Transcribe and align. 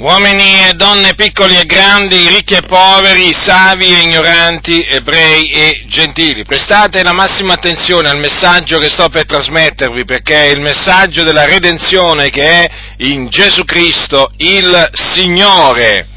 Uomini 0.00 0.66
e 0.66 0.72
donne 0.72 1.12
piccoli 1.14 1.58
e 1.58 1.64
grandi, 1.64 2.26
ricchi 2.28 2.54
e 2.54 2.62
poveri, 2.62 3.34
savi 3.34 3.84
e 3.94 4.00
ignoranti, 4.00 4.82
ebrei 4.88 5.50
e 5.50 5.84
gentili, 5.88 6.42
prestate 6.42 7.02
la 7.02 7.12
massima 7.12 7.52
attenzione 7.52 8.08
al 8.08 8.18
messaggio 8.18 8.78
che 8.78 8.88
sto 8.88 9.10
per 9.10 9.26
trasmettervi 9.26 10.06
perché 10.06 10.44
è 10.44 10.52
il 10.52 10.62
messaggio 10.62 11.22
della 11.22 11.44
redenzione 11.44 12.30
che 12.30 12.42
è 12.42 12.70
in 13.04 13.28
Gesù 13.28 13.66
Cristo 13.66 14.30
il 14.38 14.88
Signore. 14.94 16.08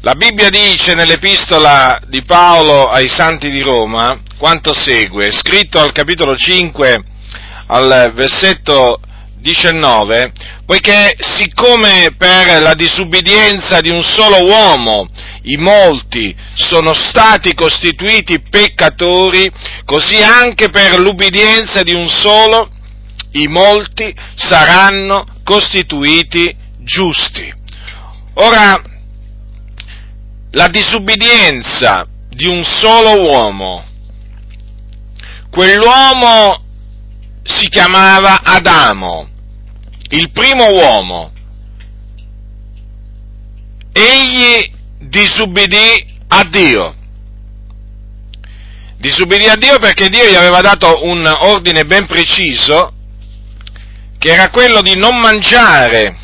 La 0.00 0.14
Bibbia 0.14 0.48
dice 0.48 0.94
nell'epistola 0.94 2.00
di 2.06 2.22
Paolo 2.22 2.86
ai 2.86 3.10
Santi 3.10 3.50
di 3.50 3.60
Roma 3.60 4.18
quanto 4.38 4.72
segue, 4.72 5.30
scritto 5.30 5.78
al 5.78 5.92
capitolo 5.92 6.34
5 6.34 7.02
al 7.66 8.12
versetto 8.14 8.98
19, 9.40 10.32
poiché 10.66 11.16
siccome 11.18 12.14
per 12.16 12.60
la 12.62 12.74
disubbidienza 12.74 13.80
di 13.80 13.90
un 13.90 14.02
solo 14.02 14.44
uomo 14.44 15.08
i 15.42 15.56
molti 15.56 16.34
sono 16.54 16.92
stati 16.92 17.54
costituiti 17.54 18.40
peccatori, 18.40 19.50
così 19.84 20.22
anche 20.22 20.68
per 20.68 20.98
l'ubbidienza 20.98 21.82
di 21.82 21.94
un 21.94 22.08
solo 22.08 22.70
i 23.32 23.46
molti 23.46 24.14
saranno 24.34 25.26
costituiti 25.44 26.54
giusti. 26.78 27.52
Ora, 28.34 28.82
la 30.52 30.68
disubbidienza 30.68 32.06
di 32.28 32.46
un 32.46 32.64
solo 32.64 33.20
uomo, 33.20 33.84
quell'uomo 35.50 36.64
si 37.42 37.68
chiamava 37.68 38.40
Adamo, 38.42 39.28
il 40.10 40.30
primo 40.30 40.70
uomo. 40.72 41.32
Egli 43.92 44.72
disubbidì 44.98 46.18
a 46.28 46.44
Dio. 46.44 46.94
Disubbidì 48.98 49.46
a 49.46 49.56
Dio 49.56 49.78
perché 49.78 50.08
Dio 50.08 50.28
gli 50.28 50.34
aveva 50.34 50.60
dato 50.60 51.04
un 51.04 51.26
ordine 51.26 51.84
ben 51.84 52.06
preciso, 52.06 52.92
che 54.18 54.28
era 54.28 54.50
quello 54.50 54.82
di 54.82 54.94
non 54.96 55.18
mangiare 55.18 56.16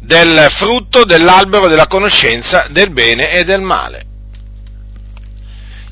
del 0.00 0.46
frutto 0.50 1.04
dell'albero 1.04 1.66
della 1.66 1.86
conoscenza 1.86 2.68
del 2.70 2.92
bene 2.92 3.30
e 3.30 3.44
del 3.44 3.62
male. 3.62 4.06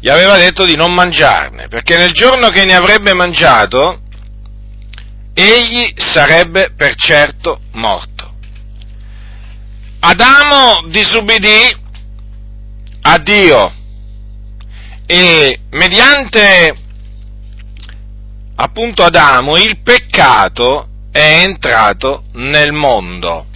Gli 0.03 0.09
aveva 0.09 0.37
detto 0.37 0.65
di 0.65 0.75
non 0.75 0.93
mangiarne, 0.93 1.69
perché 1.69 1.97
nel 1.97 2.11
giorno 2.11 2.49
che 2.49 2.65
ne 2.65 2.75
avrebbe 2.75 3.15
mangiato, 3.15 4.01
egli 5.33 5.95
sarebbe 5.95 6.73
per 6.77 6.97
certo 6.97 7.61
morto. 7.75 8.35
Adamo 10.01 10.89
disubbidì 10.89 11.77
a 13.03 13.19
Dio 13.19 13.73
e 15.07 15.61
mediante 15.71 16.75
appunto 18.57 19.05
Adamo 19.05 19.57
il 19.57 19.79
peccato 19.85 20.89
è 21.13 21.43
entrato 21.45 22.25
nel 22.33 22.73
mondo 22.73 23.47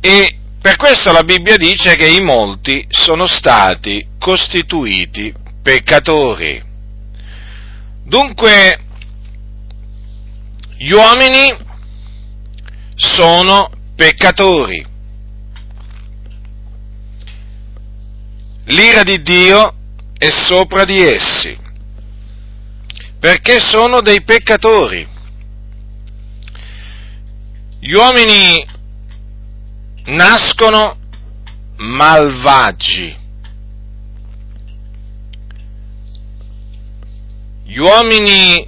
e 0.00 0.35
per 0.66 0.74
questo 0.74 1.12
la 1.12 1.22
Bibbia 1.22 1.54
dice 1.54 1.94
che 1.94 2.08
i 2.08 2.20
molti 2.20 2.84
sono 2.88 3.28
stati 3.28 4.04
costituiti 4.18 5.32
peccatori. 5.62 6.60
Dunque 8.02 8.80
gli 10.76 10.90
uomini 10.90 11.56
sono 12.96 13.70
peccatori. 13.94 14.84
L'ira 18.64 19.04
di 19.04 19.22
Dio 19.22 19.72
è 20.18 20.30
sopra 20.30 20.84
di 20.84 20.98
essi, 21.00 21.56
perché 23.20 23.60
sono 23.60 24.00
dei 24.00 24.20
peccatori. 24.22 25.06
Gli 27.78 27.92
uomini 27.92 28.74
nascono 30.06 30.98
malvagi. 31.76 33.24
Gli 37.64 37.78
uomini 37.78 38.66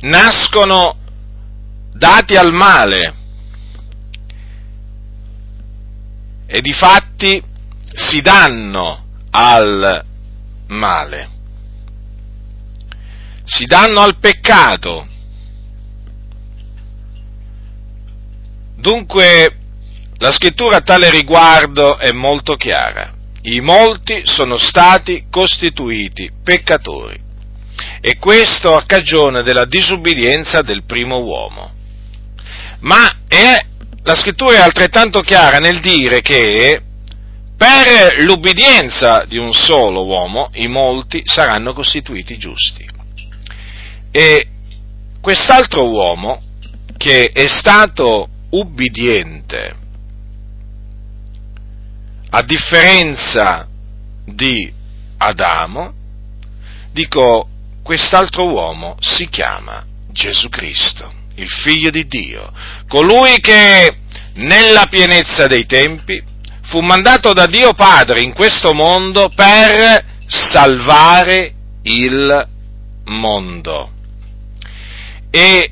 nascono 0.00 0.96
dati 1.92 2.36
al 2.36 2.52
male 2.52 3.14
e 6.46 6.60
di 6.60 6.72
fatti 6.72 7.42
si 7.94 8.20
danno 8.20 9.04
al 9.30 10.04
male, 10.68 11.28
si 13.44 13.66
danno 13.66 14.00
al 14.00 14.18
peccato. 14.18 15.06
Dunque 18.76 19.59
la 20.20 20.30
scrittura 20.30 20.76
a 20.76 20.82
tale 20.82 21.10
riguardo 21.10 21.96
è 21.96 22.12
molto 22.12 22.54
chiara. 22.54 23.12
I 23.42 23.60
molti 23.60 24.20
sono 24.24 24.58
stati 24.58 25.24
costituiti 25.30 26.30
peccatori 26.44 27.18
e 28.02 28.18
questo 28.18 28.76
a 28.76 28.84
cagione 28.84 29.42
della 29.42 29.64
disubbidienza 29.64 30.60
del 30.60 30.84
primo 30.84 31.20
uomo. 31.20 31.72
Ma 32.80 33.20
è, 33.26 33.64
la 34.02 34.14
scrittura 34.14 34.58
è 34.58 34.60
altrettanto 34.60 35.22
chiara 35.22 35.56
nel 35.56 35.80
dire 35.80 36.20
che 36.20 36.82
per 37.56 38.22
l'ubbidienza 38.22 39.24
di 39.26 39.38
un 39.38 39.54
solo 39.54 40.04
uomo 40.04 40.50
i 40.52 40.66
molti 40.66 41.22
saranno 41.24 41.72
costituiti 41.72 42.36
giusti. 42.36 42.86
E 44.10 44.48
quest'altro 45.18 45.88
uomo 45.88 46.42
che 46.98 47.30
è 47.32 47.48
stato 47.48 48.28
ubbidiente 48.50 49.78
a 52.30 52.42
differenza 52.42 53.66
di 54.24 54.72
Adamo, 55.18 55.92
dico, 56.92 57.48
quest'altro 57.82 58.48
uomo 58.48 58.96
si 59.00 59.28
chiama 59.28 59.84
Gesù 60.10 60.48
Cristo, 60.48 61.12
il 61.34 61.48
figlio 61.48 61.90
di 61.90 62.06
Dio, 62.06 62.52
colui 62.88 63.40
che 63.40 63.96
nella 64.34 64.86
pienezza 64.86 65.46
dei 65.46 65.66
tempi 65.66 66.22
fu 66.62 66.80
mandato 66.80 67.32
da 67.32 67.46
Dio 67.46 67.72
Padre 67.74 68.20
in 68.20 68.32
questo 68.32 68.72
mondo 68.72 69.30
per 69.34 70.04
salvare 70.26 71.52
il 71.82 72.48
mondo. 73.06 73.92
E 75.30 75.70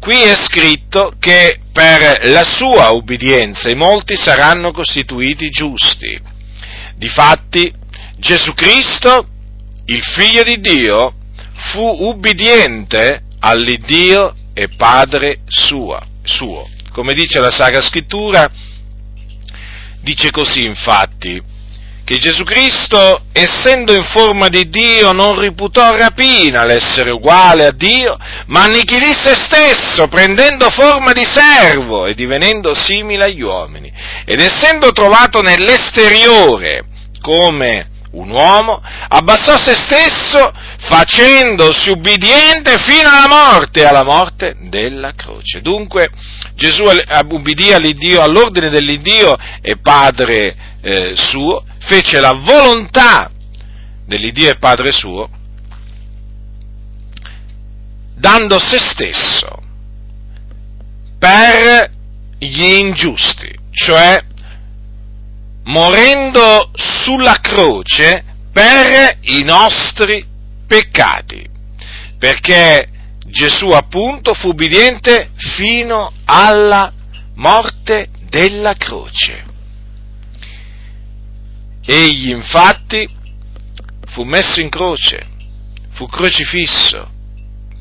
qui 0.00 0.22
è 0.22 0.34
scritto 0.34 1.14
che 1.20 1.60
per 1.74 2.28
la 2.28 2.44
sua 2.44 2.90
ubbidienza 2.90 3.68
i 3.68 3.74
molti 3.74 4.16
saranno 4.16 4.70
costituiti 4.70 5.48
giusti. 5.48 6.16
Difatti 6.94 7.74
Gesù 8.16 8.54
Cristo, 8.54 9.26
il 9.86 10.02
figlio 10.04 10.44
di 10.44 10.60
Dio, 10.60 11.12
fu 11.72 11.80
ubbidiente 11.80 13.22
all'Iddio 13.40 14.36
e 14.54 14.68
Padre 14.68 15.40
sua, 15.46 16.00
suo. 16.22 16.70
Come 16.92 17.12
dice 17.12 17.40
la 17.40 17.50
Sacra 17.50 17.80
Scrittura, 17.80 18.48
dice 20.00 20.30
così 20.30 20.64
infatti, 20.64 21.42
che 22.04 22.18
Gesù 22.18 22.44
Cristo, 22.44 23.22
essendo 23.32 23.94
in 23.94 24.04
forma 24.04 24.48
di 24.48 24.68
Dio, 24.68 25.12
non 25.12 25.40
riputò 25.40 25.96
rapina 25.96 26.64
l'essere 26.64 27.10
uguale 27.10 27.66
a 27.66 27.72
Dio, 27.72 28.18
ma 28.46 28.64
annichilì 28.64 29.12
se 29.12 29.34
stesso, 29.34 30.06
prendendo 30.08 30.68
forma 30.68 31.12
di 31.12 31.24
servo 31.24 32.04
e 32.04 32.14
divenendo 32.14 32.74
simile 32.74 33.24
agli 33.24 33.40
uomini. 33.40 33.90
Ed 34.26 34.40
essendo 34.40 34.92
trovato 34.92 35.40
nell'esteriore 35.40 36.84
come 37.22 37.88
un 38.12 38.30
uomo, 38.30 38.82
abbassò 39.08 39.56
se 39.56 39.74
stesso 39.74 40.52
facendosi 40.84 41.90
ubbidiente 41.90 42.76
fino 42.78 43.08
alla 43.08 43.28
morte, 43.28 43.86
alla 43.86 44.04
morte 44.04 44.56
della 44.68 45.12
croce. 45.14 45.60
Dunque 45.60 46.10
Gesù 46.54 46.84
ubbidì 47.30 47.72
all'Iddio, 47.72 48.20
all'ordine 48.20 48.68
dell'Iddio 48.68 49.34
e 49.62 49.76
Padre 49.78 50.54
eh, 50.80 51.14
suo, 51.16 51.64
fece 51.80 52.20
la 52.20 52.32
volontà 52.32 53.30
dell'Iddio 54.06 54.50
e 54.50 54.56
Padre 54.56 54.92
suo, 54.92 55.28
dando 58.14 58.58
se 58.58 58.78
stesso 58.78 59.62
per 61.18 61.90
gli 62.38 62.62
ingiusti, 62.62 63.58
cioè 63.70 64.22
morendo 65.64 66.70
sulla 66.74 67.38
croce 67.40 68.22
per 68.52 69.16
i 69.22 69.42
nostri 69.42 70.32
peccati, 70.66 71.46
perché 72.18 72.88
Gesù 73.26 73.70
appunto 73.70 74.34
fu 74.34 74.48
ubbidiente 74.48 75.30
fino 75.36 76.12
alla 76.24 76.92
morte 77.34 78.08
della 78.28 78.74
croce. 78.74 79.44
Egli 81.84 82.30
infatti 82.30 83.08
fu 84.06 84.22
messo 84.22 84.60
in 84.60 84.68
croce, 84.68 85.26
fu 85.90 86.06
crocifisso 86.06 87.10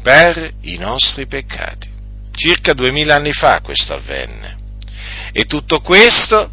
per 0.02 0.54
i 0.62 0.78
nostri 0.78 1.28
peccati. 1.28 1.90
Circa 2.32 2.74
duemila 2.74 3.16
anni 3.16 3.32
fa 3.32 3.62
questo 3.62 3.94
avvenne. 3.94 4.58
E 5.32 5.46
tutto 5.46 5.80
questo 5.80 6.50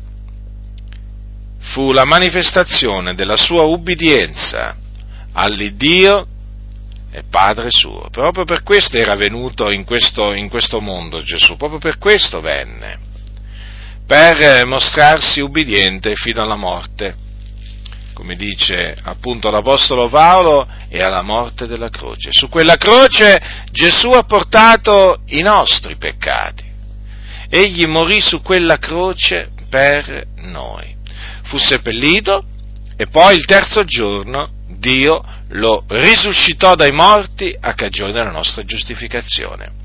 fu 1.59 1.93
la 1.93 2.05
manifestazione 2.05 3.15
della 3.15 3.37
sua 3.37 3.63
ubbidienza 3.63 4.77
all'Iddio 5.33 6.27
e 7.13 7.23
Padre 7.29 7.71
suo. 7.71 8.09
Proprio 8.11 8.45
per 8.45 8.63
questo 8.63 8.97
era 8.97 9.15
venuto 9.15 9.71
in 9.71 9.85
questo, 9.85 10.33
in 10.33 10.49
questo 10.49 10.81
mondo 10.81 11.23
Gesù, 11.23 11.57
proprio 11.57 11.79
per 11.79 11.99
questo 11.99 12.41
venne, 12.41 12.99
per 14.07 14.65
mostrarsi 14.67 15.41
ubbidiente 15.41 16.15
fino 16.15 16.43
alla 16.43 16.57
morte, 16.57 17.17
come 18.15 18.35
dice 18.35 18.97
appunto 19.03 19.51
l'Apostolo 19.51 20.09
Paolo, 20.09 20.69
e 20.89 21.01
alla 21.01 21.23
morte 21.23 21.67
della 21.67 21.89
croce. 21.89 22.31
Su 22.33 22.49
quella 22.49 22.77
croce 22.77 23.41
Gesù 23.71 24.11
ha 24.11 24.25
portato 24.25 25.23
i 25.27 25.41
nostri 25.41 25.97
peccati. 25.97 26.69
Egli 27.49 27.87
morì 27.87 28.21
su 28.21 28.43
quella 28.43 28.79
croce 28.79 29.51
per 29.69 30.27
noi. 30.37 30.97
Fu 31.45 31.59
seppellito 31.59 32.45
e 32.97 33.07
poi 33.07 33.37
il 33.37 33.45
terzo 33.45 33.85
giorno 33.85 34.59
Dio 34.79 35.23
lo 35.49 35.85
risuscitò 35.89 36.75
dai 36.75 36.93
morti 36.93 37.57
a 37.59 37.75
cagione 37.75 38.13
della 38.13 38.31
nostra 38.31 38.65
giustificazione. 38.65 39.79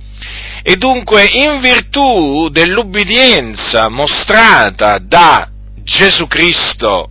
E 0.63 0.75
dunque, 0.77 1.27
in 1.31 1.59
virtù 1.59 2.49
dell'ubbidienza 2.49 3.89
mostrata 3.89 4.97
da 4.99 5.49
Gesù 5.83 6.27
Cristo, 6.27 7.09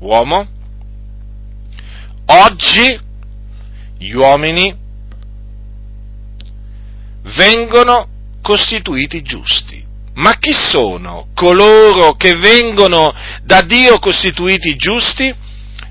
uomo, 0.00 0.46
oggi 2.26 2.98
gli 3.98 4.12
uomini 4.12 4.76
vengono 7.36 8.08
costituiti 8.42 9.22
giusti. 9.22 9.82
Ma 10.14 10.36
chi 10.38 10.52
sono 10.52 11.28
coloro 11.34 12.14
che 12.14 12.36
vengono 12.36 13.12
da 13.42 13.62
Dio 13.62 13.98
costituiti 13.98 14.76
giusti? 14.76 15.34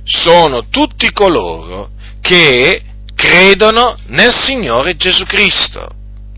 Sono 0.04 0.68
tutti 0.70 1.12
coloro 1.12 1.92
che 2.22 2.82
credono 3.16 3.98
nel 4.08 4.34
Signore 4.34 4.96
Gesù 4.96 5.26
Cristo. 5.26 5.90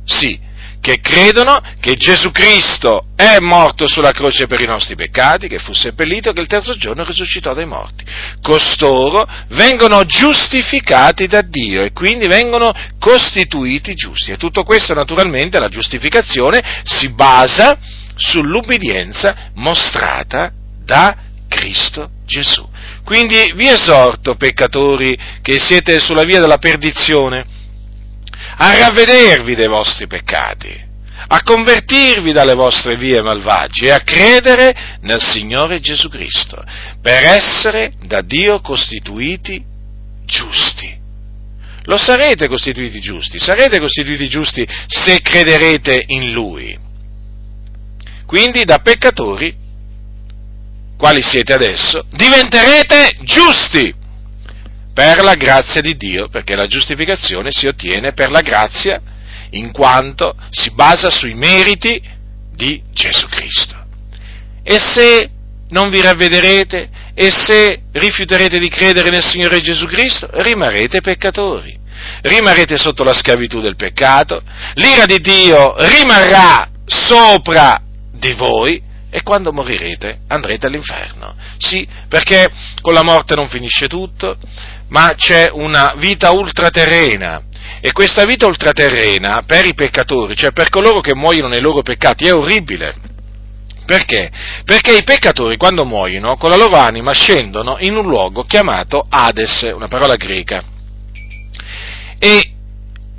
Sì, 0.05 0.39
che 0.85 0.99
credono 1.01 1.59
che 1.79 1.95
Gesù 1.95 2.29
Cristo 2.29 3.07
è 3.15 3.39
morto 3.39 3.87
sulla 3.87 4.11
croce 4.11 4.45
per 4.45 4.61
i 4.61 4.67
nostri 4.67 4.95
peccati, 4.95 5.47
che 5.47 5.57
fu 5.57 5.73
seppellito 5.73 6.29
e 6.29 6.33
che 6.33 6.41
il 6.41 6.47
terzo 6.47 6.77
giorno 6.77 7.03
risuscitò 7.03 7.55
dai 7.55 7.65
morti. 7.65 8.05
Costoro 8.39 9.27
vengono 9.49 10.03
giustificati 10.03 11.25
da 11.25 11.41
Dio 11.41 11.81
e 11.81 11.91
quindi 11.91 12.27
vengono 12.27 12.71
costituiti 12.99 13.95
giusti. 13.95 14.29
E 14.29 14.37
tutto 14.37 14.63
questo 14.63 14.93
naturalmente, 14.93 15.57
la 15.57 15.69
giustificazione, 15.69 16.61
si 16.83 17.09
basa 17.09 17.79
sull'ubbidienza 18.15 19.49
mostrata 19.55 20.51
da 20.85 21.17
Cristo 21.55 22.09
Gesù. 22.25 22.67
Quindi 23.05 23.53
vi 23.55 23.67
esorto, 23.67 24.35
peccatori 24.35 25.17
che 25.41 25.57
siete 25.59 25.99
sulla 25.99 26.23
via 26.23 26.39
della 26.39 26.57
perdizione, 26.57 27.45
a 28.57 28.77
ravvedervi 28.77 29.55
dei 29.55 29.67
vostri 29.67 30.05
peccati, 30.05 30.83
a 31.27 31.41
convertirvi 31.43 32.33
dalle 32.33 32.55
vostre 32.55 32.97
vie 32.97 33.21
malvagie 33.21 33.87
e 33.87 33.91
a 33.91 34.01
credere 34.01 34.97
nel 35.01 35.21
Signore 35.21 35.79
Gesù 35.79 36.09
Cristo, 36.09 36.61
per 37.01 37.23
essere 37.23 37.93
da 38.05 38.21
Dio 38.21 38.59
costituiti 38.59 39.63
giusti. 40.25 40.93
Lo 41.83 41.97
sarete 41.97 42.47
costituiti 42.47 42.99
giusti, 42.99 43.39
sarete 43.39 43.79
costituiti 43.79 44.27
giusti 44.27 44.67
se 44.87 45.21
crederete 45.21 46.03
in 46.07 46.31
Lui. 46.31 46.77
Quindi 48.25 48.63
da 48.63 48.79
peccatori 48.79 49.63
quali 50.97 51.21
siete 51.21 51.53
adesso, 51.53 52.05
diventerete 52.11 53.17
giusti 53.21 53.93
per 54.93 55.23
la 55.23 55.35
grazia 55.35 55.81
di 55.81 55.95
Dio, 55.95 56.29
perché 56.29 56.55
la 56.55 56.67
giustificazione 56.67 57.51
si 57.51 57.67
ottiene 57.67 58.13
per 58.13 58.31
la 58.31 58.41
grazia 58.41 59.01
in 59.51 59.71
quanto 59.71 60.35
si 60.49 60.71
basa 60.71 61.09
sui 61.09 61.33
meriti 61.33 62.01
di 62.55 62.81
Gesù 62.93 63.27
Cristo. 63.27 63.75
E 64.63 64.79
se 64.79 65.29
non 65.69 65.89
vi 65.89 66.01
ravvederete 66.01 66.89
e 67.13 67.29
se 67.29 67.81
rifiuterete 67.91 68.57
di 68.57 68.69
credere 68.69 69.09
nel 69.09 69.23
Signore 69.23 69.61
Gesù 69.61 69.85
Cristo, 69.85 70.29
rimarrete 70.31 71.01
peccatori, 71.01 71.77
rimarrete 72.21 72.77
sotto 72.77 73.03
la 73.03 73.13
schiavitù 73.13 73.61
del 73.61 73.75
peccato, 73.75 74.41
l'ira 74.75 75.05
di 75.05 75.19
Dio 75.19 75.75
rimarrà 75.77 76.69
sopra 76.85 77.81
di 78.11 78.33
voi 78.33 78.81
e 79.15 79.23
quando 79.23 79.53
morirete 79.53 80.23
andrete 80.27 80.65
all'inferno. 80.65 81.35
Sì, 81.57 81.87
perché 82.09 82.51
con 82.81 82.93
la 82.93 83.01
morte 83.01 83.33
non 83.33 83.47
finisce 83.47 83.87
tutto, 83.87 84.37
ma 84.89 85.13
c'è 85.15 85.47
una 85.53 85.93
vita 85.95 86.31
ultraterrena. 86.31 87.43
E 87.79 87.93
questa 87.93 88.25
vita 88.25 88.45
ultraterrena 88.45 89.43
per 89.45 89.65
i 89.65 89.73
peccatori, 89.73 90.35
cioè 90.35 90.51
per 90.51 90.69
coloro 90.69 90.99
che 90.99 91.15
muoiono 91.15 91.47
nei 91.47 91.61
loro 91.61 91.81
peccati, 91.81 92.25
è 92.25 92.33
orribile. 92.33 92.93
Perché? 93.85 94.29
Perché 94.65 94.97
i 94.97 95.03
peccatori 95.03 95.55
quando 95.55 95.85
muoiono 95.85 96.35
con 96.35 96.49
la 96.49 96.57
loro 96.57 96.75
anima 96.75 97.13
scendono 97.13 97.77
in 97.79 97.95
un 97.95 98.05
luogo 98.07 98.43
chiamato 98.43 99.05
Hades, 99.09 99.61
una 99.73 99.87
parola 99.87 100.17
greca. 100.17 100.61
E 102.19 102.54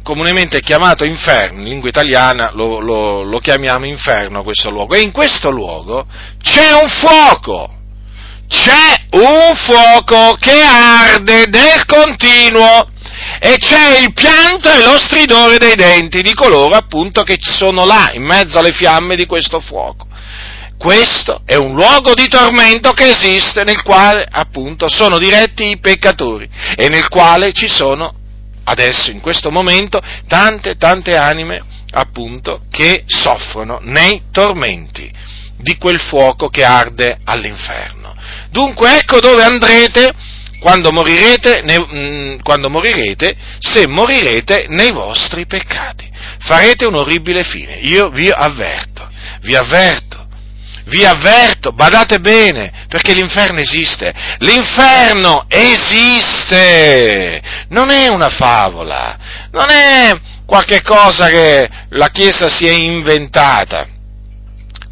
comunemente 0.06 0.60
chiamato 0.60 1.04
inferno, 1.04 1.58
in 1.58 1.64
lingua 1.64 1.88
italiana 1.88 2.50
lo, 2.52 2.78
lo, 2.78 3.22
lo 3.24 3.38
chiamiamo 3.40 3.86
inferno 3.86 4.44
questo 4.44 4.70
luogo, 4.70 4.94
e 4.94 5.00
in 5.00 5.10
questo 5.10 5.50
luogo 5.50 6.06
c'è 6.40 6.70
un 6.80 6.88
fuoco, 6.88 7.74
c'è 8.46 9.02
un 9.10 9.52
fuoco 9.56 10.36
che 10.38 10.62
arde 10.62 11.48
del 11.48 11.84
continuo 11.86 12.88
e 13.40 13.56
c'è 13.56 13.98
il 13.98 14.12
pianto 14.12 14.70
e 14.70 14.84
lo 14.84 14.96
stridore 14.96 15.58
dei 15.58 15.74
denti 15.74 16.22
di 16.22 16.34
coloro 16.34 16.76
appunto 16.76 17.24
che 17.24 17.36
sono 17.40 17.84
là 17.84 18.12
in 18.12 18.22
mezzo 18.22 18.60
alle 18.60 18.72
fiamme 18.72 19.16
di 19.16 19.26
questo 19.26 19.58
fuoco. 19.58 20.06
Questo 20.78 21.40
è 21.44 21.56
un 21.56 21.74
luogo 21.74 22.14
di 22.14 22.28
tormento 22.28 22.92
che 22.92 23.08
esiste 23.08 23.64
nel 23.64 23.82
quale 23.82 24.24
appunto 24.30 24.88
sono 24.88 25.18
diretti 25.18 25.68
i 25.68 25.80
peccatori 25.80 26.48
e 26.76 26.88
nel 26.88 27.08
quale 27.08 27.52
ci 27.52 27.66
sono 27.66 28.12
adesso, 28.66 29.10
in 29.10 29.20
questo 29.20 29.50
momento, 29.50 30.00
tante, 30.28 30.76
tante 30.76 31.16
anime, 31.16 31.60
appunto, 31.92 32.62
che 32.70 33.04
soffrono 33.06 33.78
nei 33.82 34.22
tormenti 34.30 35.10
di 35.58 35.76
quel 35.76 36.00
fuoco 36.00 36.48
che 36.48 36.64
arde 36.64 37.18
all'inferno. 37.24 38.14
Dunque 38.50 38.98
ecco 38.98 39.20
dove 39.20 39.42
andrete 39.42 40.12
quando 40.60 40.90
morirete, 40.90 41.60
ne, 41.62 41.78
mh, 41.78 41.96
mm, 41.96 42.38
quando 42.42 42.68
morirete, 42.70 43.36
se 43.58 43.86
morirete 43.86 44.66
nei 44.68 44.90
vostri 44.90 45.46
peccati. 45.46 46.10
Farete 46.40 46.86
un 46.86 46.94
orribile 46.96 47.44
fine. 47.44 47.78
Io 47.80 48.08
vi 48.08 48.28
avverto, 48.28 49.08
vi 49.42 49.54
avverto 49.54 50.16
vi 50.86 51.04
avverto, 51.04 51.72
badate 51.72 52.20
bene, 52.20 52.86
perché 52.88 53.12
l'inferno 53.12 53.58
esiste. 53.58 54.14
L'inferno 54.38 55.46
esiste! 55.48 57.42
Non 57.68 57.90
è 57.90 58.08
una 58.08 58.28
favola, 58.28 59.18
non 59.50 59.70
è 59.70 60.18
qualche 60.44 60.82
cosa 60.82 61.28
che 61.28 61.68
la 61.90 62.08
Chiesa 62.08 62.48
si 62.48 62.66
è 62.66 62.72
inventata 62.72 63.88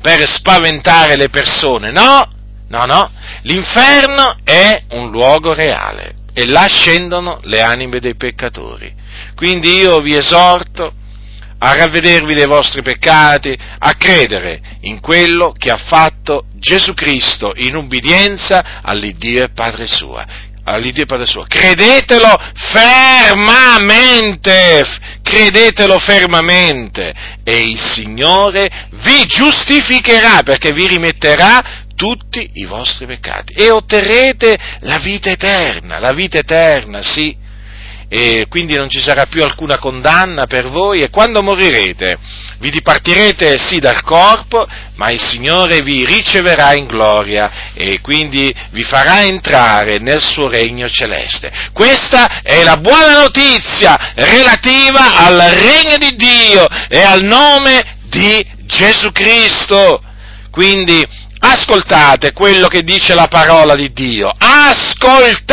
per 0.00 0.26
spaventare 0.28 1.16
le 1.16 1.28
persone, 1.28 1.90
no, 1.90 2.28
no, 2.68 2.84
no, 2.84 3.10
l'inferno 3.42 4.36
è 4.44 4.82
un 4.90 5.10
luogo 5.10 5.54
reale 5.54 6.16
e 6.34 6.46
là 6.46 6.66
scendono 6.66 7.38
le 7.44 7.62
anime 7.62 8.00
dei 8.00 8.16
peccatori. 8.16 8.92
Quindi 9.36 9.76
io 9.76 10.00
vi 10.00 10.16
esorto 10.16 10.92
a 11.58 11.74
ravvedervi 11.74 12.34
dei 12.34 12.46
vostri 12.46 12.82
peccati, 12.82 13.56
a 13.78 13.94
credere 13.94 14.60
in 14.80 15.00
quello 15.00 15.54
che 15.56 15.70
ha 15.70 15.78
fatto 15.78 16.46
Gesù 16.54 16.92
Cristo 16.92 17.52
in 17.56 17.76
ubbidienza 17.76 18.80
all'Iddio 18.82 19.44
e 19.44 19.50
Padre 19.50 19.86
sua. 19.86 20.26
All'Iddio 20.64 21.04
Padre 21.04 21.26
suo. 21.26 21.44
Credetelo 21.46 22.40
fermamente, 22.72 24.82
credetelo 25.22 25.98
fermamente 25.98 27.12
e 27.44 27.60
il 27.60 27.78
Signore 27.78 28.88
vi 29.04 29.26
giustificherà 29.26 30.40
perché 30.42 30.72
vi 30.72 30.86
rimetterà 30.86 31.82
tutti 31.94 32.50
i 32.54 32.64
vostri 32.64 33.06
peccati 33.06 33.52
e 33.52 33.70
otterrete 33.70 34.58
la 34.80 34.98
vita 34.98 35.30
eterna, 35.30 35.98
la 35.98 36.12
vita 36.12 36.38
eterna, 36.38 37.02
sì, 37.02 37.36
e 38.08 38.46
quindi 38.48 38.74
non 38.74 38.88
ci 38.88 39.00
sarà 39.00 39.26
più 39.26 39.42
alcuna 39.42 39.78
condanna 39.78 40.46
per 40.46 40.68
voi 40.68 41.02
e 41.02 41.10
quando 41.10 41.42
morirete 41.42 42.18
vi 42.58 42.70
dipartirete 42.70 43.58
sì 43.58 43.78
dal 43.78 44.02
corpo, 44.02 44.66
ma 44.94 45.10
il 45.10 45.20
Signore 45.20 45.82
vi 45.82 46.04
riceverà 46.04 46.72
in 46.74 46.86
gloria 46.86 47.72
e 47.74 48.00
quindi 48.00 48.54
vi 48.70 48.82
farà 48.82 49.24
entrare 49.24 49.98
nel 49.98 50.22
suo 50.22 50.48
regno 50.48 50.88
celeste. 50.88 51.52
Questa 51.72 52.40
è 52.42 52.62
la 52.62 52.76
buona 52.78 53.20
notizia 53.20 54.12
relativa 54.14 55.16
al 55.16 55.36
regno 55.36 55.98
di 55.98 56.14
Dio 56.16 56.66
e 56.88 57.02
al 57.02 57.22
nome 57.22 57.98
di 58.04 58.46
Gesù 58.60 59.12
Cristo. 59.12 60.02
Quindi 60.50 61.04
ascoltate 61.40 62.32
quello 62.32 62.68
che 62.68 62.82
dice 62.82 63.14
la 63.14 63.26
parola 63.26 63.74
di 63.74 63.92
Dio, 63.92 64.32
ascoltate! 64.38 65.52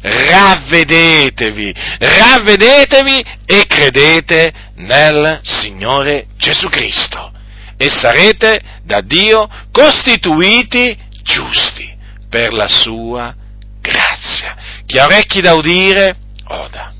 Ravvedetevi, 0.00 1.74
ravvedetevi 1.98 3.24
e 3.44 3.66
credete 3.66 4.52
nel 4.76 5.40
Signore 5.42 6.26
Gesù 6.36 6.68
Cristo 6.68 7.32
e 7.76 7.88
sarete 7.88 8.60
da 8.84 9.00
Dio 9.00 9.48
costituiti 9.70 10.96
giusti 11.22 11.96
per 12.28 12.52
la 12.52 12.68
sua 12.68 13.34
grazia. 13.80 14.56
Chi 14.86 14.98
ha 14.98 15.04
orecchi 15.04 15.40
da 15.40 15.54
udire, 15.54 16.16
oda. 16.48 16.92